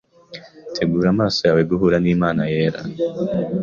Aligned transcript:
Tegura 0.75 1.07
amaso 1.13 1.39
yawe 1.47 1.61
guhura 1.69 1.97
nImana 2.03 2.41
yera 2.53 2.81